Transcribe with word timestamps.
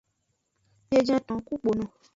Biejenton 0.89 1.39
ku 1.47 1.53
kpono. 1.61 1.85